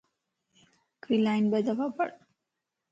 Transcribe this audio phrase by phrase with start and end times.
[1.01, 2.13] ھڪڙي لائن ٻه دفع پڙھ